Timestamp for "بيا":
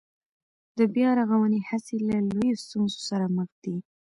0.93-1.09